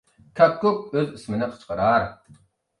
[0.39, 2.11] كاككۇك ئۆز ئىسمىنى قىچقىرار.